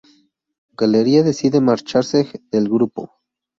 [0.75, 3.19] Galleria decide marcharse del grupo.